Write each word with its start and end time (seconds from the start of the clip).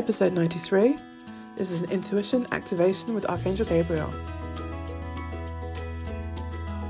episode 0.00 0.32
93. 0.32 0.98
This 1.56 1.70
is 1.70 1.82
an 1.82 1.90
intuition 1.90 2.46
activation 2.52 3.12
with 3.12 3.26
Archangel 3.26 3.66
Gabriel. 3.66 4.10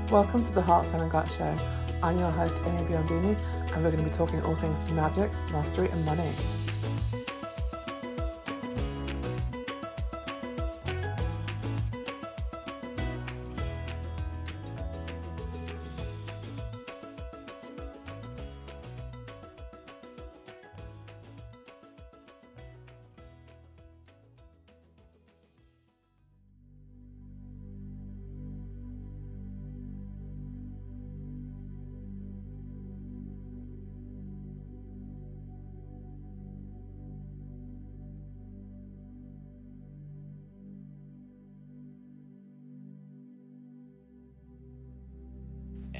Welcome 0.09 0.45
to 0.45 0.51
the 0.53 0.61
Heart, 0.61 0.87
Sun 0.87 1.01
and 1.01 1.11
Gut 1.11 1.29
Show. 1.29 1.53
I'm 2.01 2.17
your 2.17 2.31
host, 2.31 2.55
Amy 2.65 2.77
Biondini, 2.87 3.37
and 3.73 3.83
we're 3.83 3.91
going 3.91 4.01
to 4.01 4.09
be 4.09 4.15
talking 4.15 4.41
all 4.43 4.55
things 4.55 4.89
magic, 4.93 5.29
mastery, 5.51 5.89
and 5.89 6.05
money. 6.05 6.31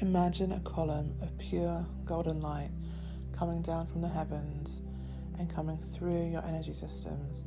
Imagine 0.02 0.50
a 0.50 0.58
column 0.58 1.14
of 1.22 1.38
pure 1.38 1.86
golden 2.04 2.40
light 2.40 2.72
coming 3.38 3.62
down 3.62 3.86
from 3.86 4.00
the 4.00 4.08
heavens 4.08 4.82
and 5.38 5.48
coming 5.48 5.78
through 5.78 6.28
your 6.28 6.44
energy 6.44 6.72
systems. 6.72 7.44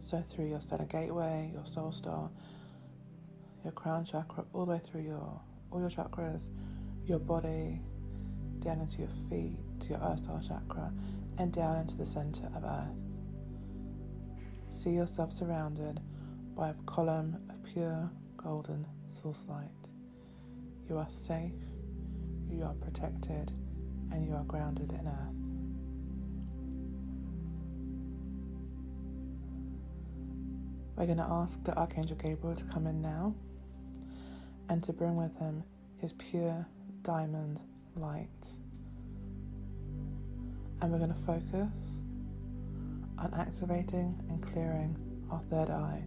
So, 0.00 0.24
through 0.28 0.46
your 0.48 0.60
stellar 0.60 0.86
gateway, 0.86 1.52
your 1.54 1.64
soul 1.64 1.92
star, 1.92 2.30
your 3.62 3.72
crown 3.72 4.04
chakra, 4.04 4.44
all 4.52 4.66
the 4.66 4.72
way 4.72 4.80
through 4.84 5.02
your 5.02 5.40
all 5.70 5.78
your 5.80 5.88
chakras, 5.88 6.48
your 7.06 7.20
body, 7.20 7.80
down 8.58 8.80
into 8.80 8.98
your 8.98 9.12
feet, 9.30 9.56
to 9.82 9.90
your 9.90 10.00
earth 10.00 10.24
star 10.24 10.40
chakra, 10.42 10.92
and 11.38 11.52
down 11.52 11.76
into 11.76 11.96
the 11.96 12.04
center 12.04 12.50
of 12.56 12.64
earth. 12.64 12.98
See 14.68 14.90
yourself 14.90 15.30
surrounded 15.30 16.00
by 16.56 16.70
a 16.70 16.74
column 16.86 17.36
of 17.48 17.62
pure 17.72 18.10
golden 18.36 18.84
source 19.10 19.46
light. 19.48 19.79
You 20.90 20.98
are 20.98 21.06
safe, 21.08 21.52
you 22.50 22.64
are 22.64 22.74
protected, 22.74 23.52
and 24.10 24.26
you 24.26 24.34
are 24.34 24.42
grounded 24.42 24.90
in 24.90 25.06
earth. 25.06 25.36
We're 30.96 31.06
going 31.06 31.18
to 31.18 31.30
ask 31.30 31.62
the 31.62 31.78
Archangel 31.78 32.16
Gabriel 32.16 32.56
to 32.56 32.64
come 32.64 32.88
in 32.88 33.00
now 33.00 33.36
and 34.68 34.82
to 34.82 34.92
bring 34.92 35.14
with 35.14 35.38
him 35.38 35.62
his 35.98 36.12
pure 36.14 36.66
diamond 37.04 37.60
light. 37.94 38.48
And 40.82 40.90
we're 40.90 40.98
going 40.98 41.14
to 41.14 41.20
focus 41.20 42.02
on 43.16 43.32
activating 43.32 44.20
and 44.28 44.42
clearing 44.42 44.98
our 45.30 45.40
third 45.50 45.70
eye, 45.70 46.02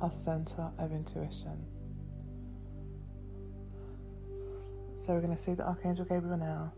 our 0.00 0.12
center 0.12 0.70
of 0.78 0.92
intuition. 0.92 1.73
So 5.04 5.12
we're 5.12 5.20
going 5.20 5.36
to 5.36 5.42
see 5.42 5.52
the 5.52 5.66
Archangel 5.66 6.06
Gabriel 6.06 6.38
now 6.38 6.72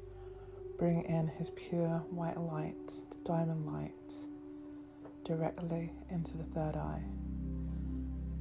bring 0.79 1.05
in 1.05 1.29
his 1.29 1.51
pure 1.51 2.03
white 2.11 2.37
light, 2.37 2.89
the 3.11 3.17
diamond 3.25 3.65
light, 3.67 4.15
directly 5.23 5.93
into 6.11 6.37
the 6.37 6.43
third 6.43 6.75
eye. 6.75 7.05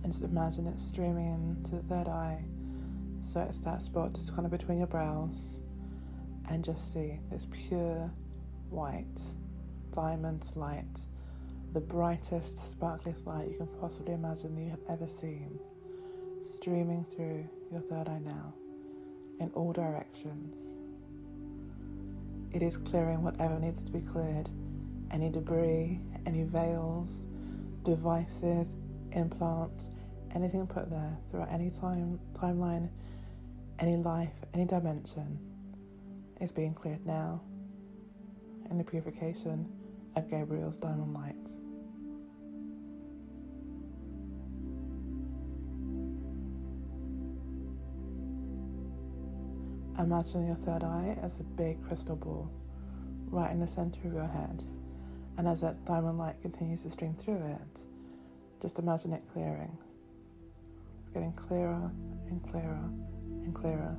And 0.01 0.11
just 0.11 0.23
imagine 0.23 0.65
it 0.65 0.79
streaming 0.79 1.27
into 1.27 1.75
the 1.75 1.83
third 1.83 2.07
eye. 2.07 2.43
So 3.21 3.41
it's 3.41 3.59
that 3.59 3.83
spot 3.83 4.15
just 4.15 4.33
kind 4.33 4.45
of 4.47 4.51
between 4.51 4.79
your 4.79 4.87
brows. 4.87 5.59
And 6.49 6.65
just 6.65 6.91
see 6.91 7.19
this 7.29 7.45
pure 7.51 8.11
white 8.71 9.21
diamond 9.93 10.49
light, 10.55 10.99
the 11.73 11.81
brightest, 11.81 12.57
sparkliest 12.57 13.27
light 13.27 13.49
you 13.49 13.57
can 13.57 13.67
possibly 13.79 14.15
imagine 14.15 14.55
that 14.55 14.61
you 14.61 14.71
have 14.71 14.79
ever 14.89 15.07
seen, 15.07 15.59
streaming 16.43 17.05
through 17.05 17.47
your 17.69 17.81
third 17.81 18.07
eye 18.07 18.21
now 18.25 18.51
in 19.39 19.49
all 19.53 19.73
directions. 19.73 20.61
It 22.51 22.61
is 22.61 22.77
clearing 22.77 23.21
whatever 23.21 23.59
needs 23.59 23.83
to 23.83 23.91
be 23.91 24.01
cleared 24.01 24.49
any 25.11 25.29
debris, 25.29 25.99
any 26.25 26.43
veils, 26.43 27.27
devices, 27.83 28.75
implants, 29.11 29.89
anything 30.33 30.65
put 30.67 30.89
there 30.89 31.17
throughout 31.29 31.51
any 31.51 31.69
time, 31.69 32.19
timeline, 32.33 32.89
any 33.79 33.95
life, 33.95 34.33
any 34.53 34.65
dimension 34.65 35.39
is 36.41 36.51
being 36.51 36.73
cleared 36.73 37.05
now 37.05 37.41
in 38.69 38.77
the 38.77 38.83
purification 38.83 39.67
of 40.15 40.29
Gabriel's 40.29 40.77
diamond 40.77 41.13
light. 41.13 41.49
Imagine 49.97 50.47
your 50.47 50.57
third 50.57 50.83
eye 50.83 51.17
as 51.21 51.39
a 51.39 51.43
big 51.43 51.81
crystal 51.87 52.17
ball 52.17 52.51
right 53.29 53.51
in 53.51 53.61
the 53.61 53.67
center 53.67 53.99
of 54.05 54.13
your 54.13 54.27
head. 54.27 54.61
And 55.37 55.47
as 55.47 55.61
that 55.61 55.85
diamond 55.85 56.17
light 56.17 56.41
continues 56.41 56.83
to 56.83 56.89
stream 56.89 57.13
through 57.13 57.45
it, 57.45 57.85
just 58.61 58.77
imagine 58.77 59.13
it 59.13 59.23
clearing. 59.31 59.77
It's 60.99 61.09
getting 61.13 61.31
clearer 61.33 61.89
and 62.27 62.43
clearer 62.43 62.89
and 63.43 63.55
clearer 63.55 63.95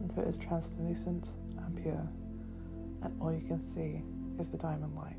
until 0.00 0.24
it 0.24 0.28
is 0.28 0.36
translucent 0.36 1.34
and 1.58 1.82
pure. 1.82 2.08
And 3.02 3.22
all 3.22 3.32
you 3.32 3.46
can 3.46 3.62
see 3.62 4.02
is 4.40 4.48
the 4.48 4.58
diamond 4.58 4.96
light. 4.96 5.16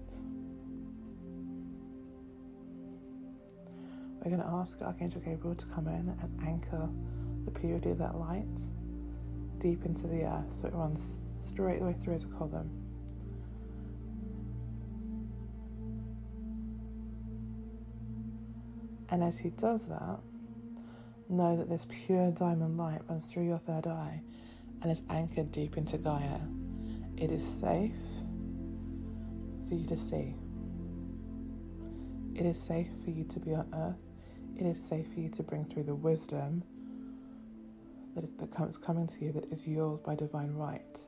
We're 4.17 4.31
going 4.31 4.41
to 4.41 4.47
ask 4.47 4.81
Archangel 4.81 5.21
Gabriel 5.21 5.55
to 5.55 5.65
come 5.67 5.87
in 5.87 6.13
and 6.21 6.43
anchor 6.45 6.89
the 7.45 7.51
purity 7.51 7.89
of 7.89 7.97
that 7.99 8.15
light 8.15 8.67
deep 9.61 9.85
into 9.85 10.07
the 10.07 10.23
earth 10.23 10.57
so 10.59 10.67
it 10.67 10.73
runs 10.73 11.16
straight 11.38 11.79
the 11.79 11.85
way 11.85 11.94
through 11.94 12.16
as 12.16 12.23
a 12.23 12.27
column. 12.27 12.69
And 19.09 19.23
as 19.23 19.38
he 19.38 19.49
does 19.51 19.88
that, 19.88 20.19
know 21.29 21.55
that 21.57 21.69
this 21.69 21.85
pure 21.89 22.31
diamond 22.31 22.77
light 22.77 23.01
runs 23.09 23.31
through 23.31 23.45
your 23.45 23.59
third 23.59 23.88
eye 23.88 24.22
and 24.81 24.91
is 24.91 25.01
anchored 25.09 25.51
deep 25.51 25.78
into 25.78 25.97
Gaia. 25.97 26.39
It 27.17 27.31
is 27.31 27.45
safe 27.59 27.91
for 29.67 29.75
you 29.75 29.85
to 29.88 29.97
see. 29.97 30.35
It 32.35 32.45
is 32.45 32.59
safe 32.59 32.88
for 33.03 33.11
you 33.11 33.25
to 33.25 33.39
be 33.39 33.53
on 33.53 33.67
earth. 33.73 33.99
It 34.57 34.66
is 34.66 34.78
safe 34.88 35.07
for 35.13 35.19
you 35.19 35.29
to 35.29 35.43
bring 35.43 35.66
through 35.66 35.83
the 35.83 35.95
wisdom 35.95 36.63
that 38.16 38.67
is 38.67 38.77
coming 38.77 39.07
to 39.07 39.25
you 39.25 39.31
that 39.31 39.45
is 39.51 39.67
yours 39.67 39.99
by 39.99 40.16
divine 40.16 40.53
right. 40.53 40.99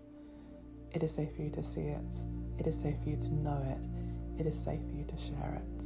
It 0.91 1.03
is 1.03 1.14
safe 1.14 1.36
for 1.36 1.41
you 1.41 1.50
to 1.52 1.64
see 1.64 1.81
it. 1.81 2.16
It 2.59 2.68
is 2.68 2.80
safe 2.80 2.96
for 3.03 3.09
you 3.09 3.18
to 3.18 3.34
know 3.34 3.62
it. 3.78 4.40
It 4.40 4.47
is 4.47 4.58
safe 4.58 4.80
for 4.81 4.96
you 4.96 5.06
to 5.06 5.18
share 5.18 5.62
it. 5.62 5.84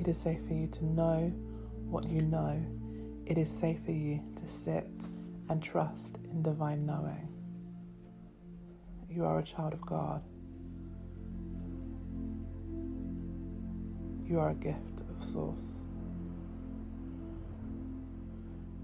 It 0.00 0.08
is 0.08 0.18
safe 0.18 0.44
for 0.46 0.54
you 0.54 0.66
to 0.66 0.84
know 0.86 1.32
what 1.88 2.08
you 2.08 2.22
know. 2.22 2.58
It 3.26 3.36
is 3.36 3.50
safe 3.50 3.84
for 3.84 3.92
you 3.92 4.22
to 4.36 4.48
sit 4.48 4.88
and 5.50 5.62
trust 5.62 6.18
in 6.30 6.42
divine 6.42 6.86
knowing. 6.86 7.28
You 9.10 9.24
are 9.26 9.40
a 9.40 9.42
child 9.42 9.74
of 9.74 9.84
God. 9.84 10.22
You 14.24 14.38
are 14.38 14.50
a 14.50 14.54
gift 14.54 14.99
Source. 15.20 15.80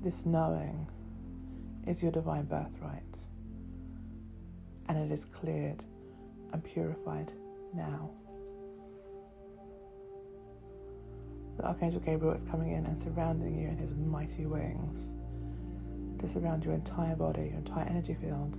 This 0.03 0.27
knowing 0.27 0.89
is 1.87 2.03
your 2.03 2.13
divine 2.13 2.45
birthright, 2.45 3.19
and 4.89 4.99
it 4.99 5.11
is 5.13 5.25
cleared 5.25 5.85
and 6.53 6.63
purified 6.63 7.33
now. 7.75 8.11
The 11.57 11.67
Archangel 11.67 12.01
Gabriel 12.01 12.35
is 12.35 12.43
coming 12.43 12.73
in 12.73 12.85
and 12.87 13.01
surrounding 13.01 13.59
you 13.59 13.69
in 13.69 13.79
his 13.79 13.95
mighty 13.95 14.47
wings 14.47 15.15
to 16.19 16.29
surround 16.29 16.65
your 16.65 16.75
entire 16.75 17.17
body, 17.17 17.47
your 17.47 17.59
entire 17.59 17.87
energy 17.87 18.15
field 18.15 18.57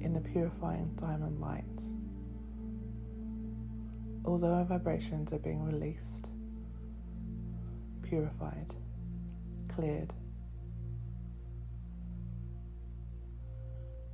in 0.00 0.12
the 0.14 0.20
purifying 0.20 0.90
diamond 0.96 1.40
light 1.40 1.82
although 4.24 4.54
our 4.54 4.64
vibrations 4.64 5.32
are 5.32 5.38
being 5.38 5.64
released, 5.64 6.30
purified, 8.02 8.74
cleared, 9.68 10.12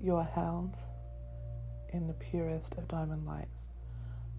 You 0.01 0.15
are 0.15 0.25
held 0.25 0.77
in 1.93 2.07
the 2.07 2.15
purest 2.15 2.75
of 2.75 2.87
diamond 2.87 3.27
lights, 3.27 3.69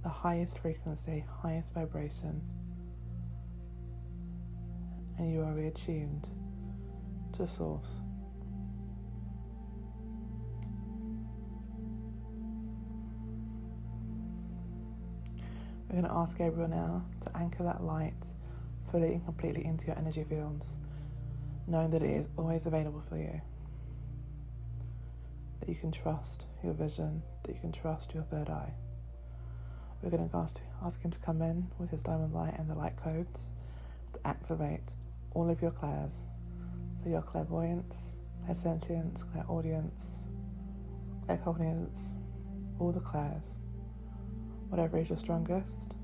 the 0.03 0.09
highest 0.09 0.59
frequency, 0.59 1.25
highest 1.41 1.73
vibration, 1.73 2.41
and 5.17 5.33
you 5.33 5.41
are 5.41 5.53
reattuned 5.53 6.29
to 7.33 7.45
Source. 7.45 7.99
We're 15.89 16.01
going 16.01 16.13
to 16.13 16.19
ask 16.19 16.37
Gabriel 16.37 16.69
now 16.69 17.03
to 17.21 17.35
anchor 17.35 17.63
that 17.63 17.83
light 17.83 18.27
fully 18.91 19.13
and 19.13 19.25
completely 19.25 19.65
into 19.65 19.87
your 19.87 19.97
energy 19.97 20.23
fields, 20.23 20.77
knowing 21.65 21.89
that 21.89 22.03
it 22.03 22.11
is 22.11 22.27
always 22.37 22.67
available 22.67 23.01
for 23.01 23.17
you. 23.17 23.41
That 25.59 25.67
you 25.67 25.73
can 25.73 25.91
trust 25.91 26.45
your 26.63 26.73
vision, 26.73 27.23
that 27.41 27.55
you 27.55 27.59
can 27.59 27.71
trust 27.71 28.13
your 28.13 28.21
third 28.21 28.49
eye. 28.49 28.71
We're 30.03 30.11
going 30.11 30.29
to 30.29 30.37
ask, 30.37 30.61
ask 30.85 31.01
him 31.01 31.09
to 31.09 31.19
come 31.19 31.41
in 31.41 31.67
with 31.79 31.89
his 31.89 32.03
diamond 32.03 32.35
light 32.35 32.53
and 32.59 32.69
the 32.69 32.75
light 32.75 32.95
codes 32.95 33.51
to 34.13 34.19
activate 34.27 34.93
all 35.33 35.49
of 35.49 35.59
your 35.59 35.71
clairs. 35.71 36.21
So 37.01 37.09
your 37.09 37.23
clairvoyance, 37.23 38.13
clairsentience, 38.47 39.23
clairaudience, 39.31 40.25
claircognizance, 41.27 42.11
all 42.77 42.91
the 42.91 42.99
clairs 42.99 43.61
Whatever 44.69 44.99
is 44.99 45.09
your 45.09 45.17
strongest, 45.17 45.95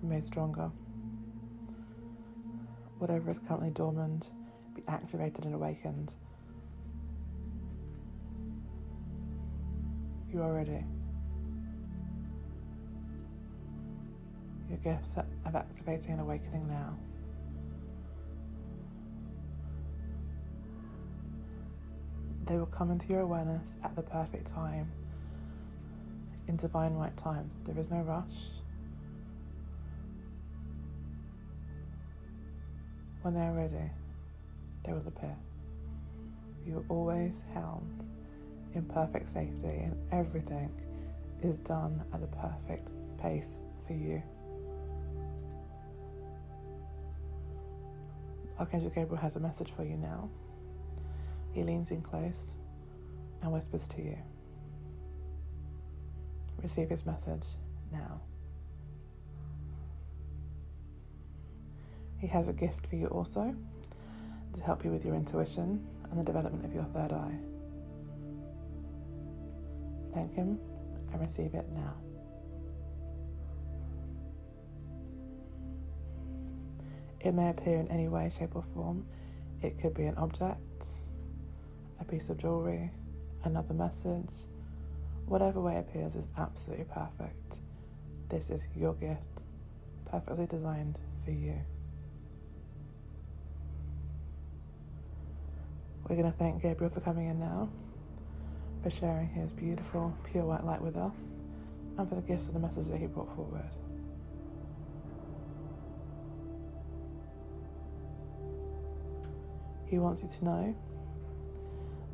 be 0.00 0.06
made 0.08 0.24
stronger. 0.24 0.70
Whatever 2.98 3.30
is 3.30 3.38
currently 3.38 3.70
dormant, 3.70 4.30
be 4.74 4.82
activated 4.88 5.44
and 5.44 5.54
awakened. 5.54 6.16
You 10.28 10.42
are 10.42 10.52
ready. 10.52 10.84
Your 14.68 14.78
gifts 14.78 15.16
of 15.16 15.54
activating 15.54 16.12
and 16.12 16.20
awakening 16.20 16.68
now. 16.68 16.96
They 22.44 22.56
will 22.56 22.66
come 22.66 22.90
into 22.90 23.08
your 23.08 23.20
awareness 23.20 23.76
at 23.84 23.94
the 23.94 24.02
perfect 24.02 24.48
time 24.48 24.90
in 26.50 26.56
divine 26.56 26.94
right 26.94 27.16
time. 27.16 27.48
There 27.64 27.78
is 27.78 27.90
no 27.90 28.00
rush. 28.00 28.48
When 33.22 33.34
they 33.34 33.40
are 33.40 33.52
ready, 33.52 33.88
they 34.84 34.92
will 34.92 35.06
appear. 35.06 35.36
You 36.66 36.78
are 36.78 36.84
always 36.88 37.44
held 37.54 37.86
in 38.74 38.82
perfect 38.86 39.28
safety, 39.28 39.68
and 39.68 39.96
everything 40.10 40.70
is 41.40 41.60
done 41.60 42.02
at 42.12 42.20
the 42.20 42.26
perfect 42.26 42.88
pace 43.22 43.58
for 43.86 43.92
you. 43.92 44.20
Archangel 48.58 48.90
Gabriel 48.90 49.22
has 49.22 49.36
a 49.36 49.40
message 49.40 49.70
for 49.70 49.84
you 49.84 49.96
now. 49.96 50.28
He 51.52 51.62
leans 51.62 51.92
in 51.92 52.02
close 52.02 52.56
and 53.40 53.52
whispers 53.52 53.86
to 53.88 54.02
you. 54.02 54.18
Receive 56.62 56.90
his 56.90 57.06
message 57.06 57.46
now. 57.90 58.20
He 62.18 62.26
has 62.26 62.48
a 62.48 62.52
gift 62.52 62.86
for 62.86 62.96
you 62.96 63.06
also 63.06 63.54
to 64.52 64.62
help 64.62 64.84
you 64.84 64.90
with 64.90 65.04
your 65.04 65.14
intuition 65.14 65.86
and 66.10 66.20
the 66.20 66.24
development 66.24 66.64
of 66.64 66.74
your 66.74 66.84
third 66.84 67.12
eye. 67.12 67.34
Thank 70.12 70.34
him 70.34 70.58
and 71.12 71.20
receive 71.20 71.54
it 71.54 71.66
now. 71.72 71.94
It 77.20 77.32
may 77.32 77.50
appear 77.50 77.78
in 77.78 77.88
any 77.88 78.08
way, 78.08 78.30
shape, 78.30 78.56
or 78.56 78.62
form. 78.62 79.06
It 79.62 79.78
could 79.78 79.94
be 79.94 80.04
an 80.04 80.16
object, 80.16 80.86
a 82.00 82.04
piece 82.04 82.28
of 82.30 82.38
jewelry, 82.38 82.90
another 83.44 83.74
message, 83.74 84.32
Whatever 85.30 85.60
way 85.60 85.76
appears 85.76 86.16
is 86.16 86.26
absolutely 86.38 86.86
perfect. 86.86 87.60
This 88.28 88.50
is 88.50 88.66
your 88.74 88.94
gift, 88.94 89.42
perfectly 90.04 90.44
designed 90.44 90.98
for 91.24 91.30
you. 91.30 91.54
We're 96.02 96.16
going 96.16 96.32
to 96.32 96.36
thank 96.36 96.60
Gabriel 96.60 96.92
for 96.92 97.00
coming 97.00 97.28
in 97.28 97.38
now, 97.38 97.68
for 98.82 98.90
sharing 98.90 99.28
his 99.28 99.52
beautiful, 99.52 100.12
pure 100.24 100.44
white 100.44 100.64
light 100.64 100.82
with 100.82 100.96
us, 100.96 101.36
and 101.96 102.08
for 102.08 102.16
the 102.16 102.22
gifts 102.22 102.48
and 102.48 102.56
the 102.56 102.60
message 102.60 102.88
that 102.88 102.98
he 102.98 103.06
brought 103.06 103.32
forward. 103.36 103.70
He 109.86 110.00
wants 110.00 110.24
you 110.24 110.28
to 110.28 110.44
know 110.44 110.76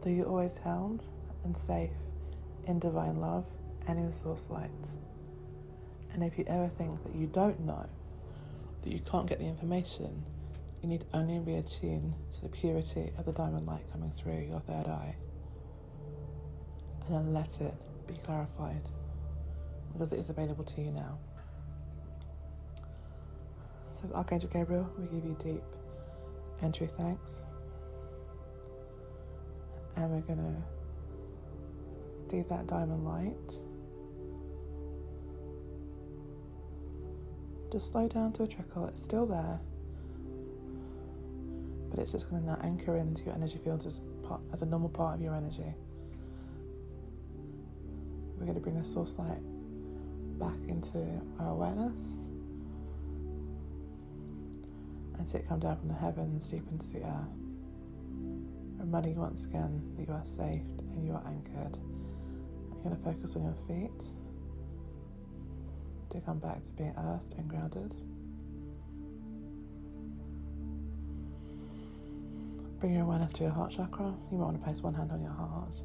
that 0.02 0.12
you're 0.12 0.28
always 0.28 0.58
held 0.58 1.02
and 1.44 1.56
safe 1.56 1.92
in 2.66 2.78
divine 2.78 3.20
love 3.20 3.48
and 3.88 3.98
in 3.98 4.12
source 4.12 4.48
light. 4.50 4.70
And 6.12 6.22
if 6.22 6.38
you 6.38 6.44
ever 6.48 6.68
think 6.68 7.02
that 7.04 7.14
you 7.14 7.26
don't 7.26 7.60
know, 7.60 7.86
that 8.82 8.92
you 8.92 9.00
can't 9.00 9.26
get 9.26 9.38
the 9.38 9.44
information, 9.44 10.24
you 10.82 10.88
need 10.88 11.04
only 11.12 11.34
reattune 11.38 12.12
to 12.32 12.42
the 12.42 12.48
purity 12.48 13.10
of 13.18 13.24
the 13.24 13.32
diamond 13.32 13.66
light 13.66 13.84
coming 13.92 14.10
through 14.12 14.46
your 14.50 14.60
third 14.60 14.86
eye. 14.86 15.16
And 17.06 17.14
then 17.14 17.34
let 17.34 17.60
it 17.60 17.74
be 18.06 18.14
clarified 18.24 18.82
because 19.92 20.12
it 20.12 20.18
is 20.18 20.30
available 20.30 20.64
to 20.64 20.80
you 20.80 20.90
now. 20.90 21.18
So, 23.92 24.10
Archangel 24.14 24.50
Gabriel, 24.52 24.90
we 24.98 25.06
give 25.06 25.24
you 25.24 25.36
deep 25.42 25.62
entry 26.62 26.88
thanks. 26.96 27.42
And 29.96 30.10
we're 30.10 30.20
going 30.20 30.38
to 30.38 30.75
see 32.28 32.43
that 32.43 32.67
diamond 32.67 33.05
light. 33.05 33.55
Just 37.70 37.93
slow 37.93 38.08
down 38.08 38.32
to 38.34 38.44
a 38.44 38.46
trickle, 38.46 38.87
it's 38.87 39.02
still 39.02 39.26
there, 39.26 39.58
but 41.90 41.99
it's 41.99 42.12
just 42.12 42.30
going 42.30 42.42
to 42.42 42.49
now 42.49 42.59
anchor 42.62 42.97
into 42.97 43.25
your 43.25 43.35
energy 43.35 43.59
fields 43.59 43.87
as, 43.87 44.00
part, 44.23 44.40
as 44.52 44.62
a 44.62 44.66
normal 44.66 44.88
part 44.88 45.14
of 45.16 45.21
your 45.21 45.35
energy. 45.35 45.75
We're 48.37 48.45
going 48.45 48.54
to 48.54 48.61
bring 48.61 48.78
the 48.78 48.85
source 48.85 49.16
light 49.18 49.40
back 50.38 50.56
into 50.68 50.99
our 51.40 51.50
awareness 51.50 52.28
and 55.18 55.28
see 55.28 55.38
it 55.38 55.49
come 55.49 55.59
down 55.59 55.76
from 55.78 55.88
the 55.88 55.95
heavens 55.95 56.49
deep 56.49 56.62
into 56.71 56.87
the 56.88 57.02
earth. 57.04 57.35
Reminding 58.78 59.14
you 59.14 59.21
once 59.21 59.47
again 59.47 59.83
that 59.97 60.06
you 60.06 60.14
are 60.14 60.25
safe 60.25 60.62
and 60.92 61.04
you 61.04 61.12
are 61.12 61.25
anchored. 61.26 61.78
Going 62.87 62.99
to 62.99 63.05
focus 63.05 63.35
on 63.35 63.43
your 63.43 63.57
feet 63.66 64.05
to 66.09 66.21
come 66.21 66.38
back 66.38 66.64
to 66.64 66.73
being 66.75 66.95
earthed 66.97 67.35
and 67.37 67.49
grounded. 67.49 67.97
Bring 72.78 72.95
your 72.95 73.02
awareness 73.02 73.33
to 73.33 73.43
your 73.43 73.52
heart 73.52 73.73
chakra. 73.73 74.14
You 74.31 74.38
might 74.38 74.45
want 74.45 74.59
to 74.59 74.62
place 74.62 74.85
one 74.85 74.95
hand 74.95 75.11
on 75.11 75.21
your 75.21 75.33
heart 75.33 75.81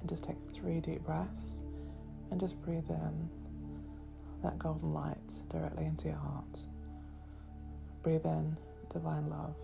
and 0.00 0.08
just 0.08 0.22
take 0.22 0.36
three 0.52 0.80
deep 0.80 1.02
breaths 1.02 1.64
and 2.30 2.38
just 2.38 2.62
breathe 2.62 2.88
in 2.88 3.28
that 4.44 4.56
golden 4.56 4.92
light 4.92 5.32
directly 5.50 5.86
into 5.86 6.06
your 6.06 6.18
heart. 6.18 6.66
Breathe 8.04 8.26
in 8.26 8.56
divine 8.92 9.28
love. 9.28 9.56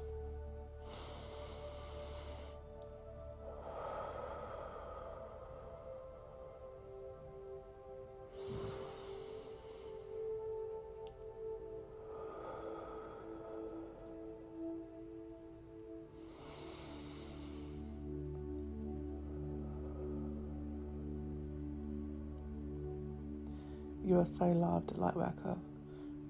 You 24.10 24.18
are 24.18 24.24
so 24.24 24.46
loved, 24.46 24.94
Lightworker. 24.96 25.56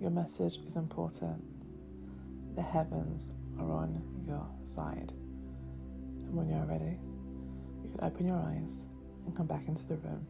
Your 0.03 0.11
message 0.11 0.59
is 0.67 0.77
important. 0.77 1.43
The 2.55 2.61
heavens 2.61 3.31
are 3.59 3.73
on 3.73 4.03
your 4.27 4.47
side. 4.75 5.15
And 6.27 6.35
when 6.37 6.51
you're 6.51 6.67
ready, 6.67 6.99
you 7.83 7.89
can 7.89 8.05
open 8.05 8.27
your 8.27 8.37
eyes 8.37 8.85
and 9.25 9.35
come 9.35 9.47
back 9.47 9.67
into 9.67 9.83
the 9.87 9.97
room. 9.97 10.27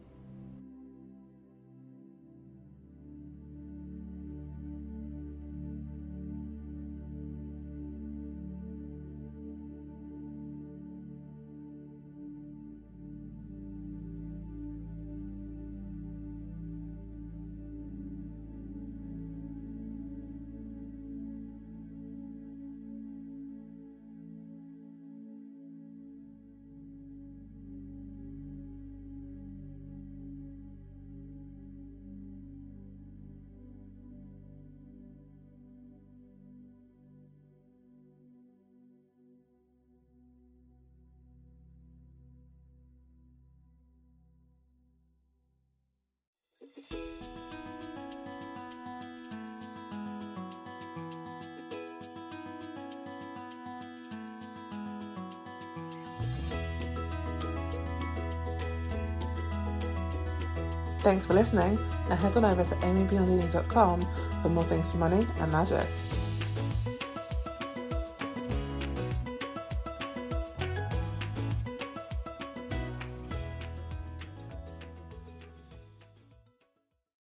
Thanks 61.01 61.25
for 61.25 61.33
listening. 61.33 61.79
Now 62.11 62.17
head 62.17 62.37
on 62.37 62.45
over 62.45 62.63
to 62.63 62.75
amybeyondleading.com 62.77 64.07
for 64.43 64.49
more 64.51 64.65
things 64.65 64.91
for 64.91 64.99
money 64.99 65.27
and 65.39 65.51
magic. 65.51 65.87